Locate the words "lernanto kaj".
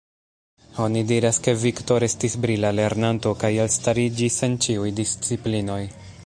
2.79-3.53